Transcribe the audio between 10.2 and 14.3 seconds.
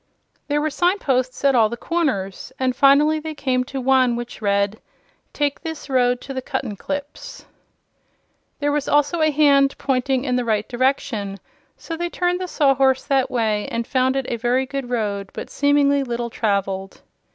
in the right direction, so they turned the Sawhorse that way and found it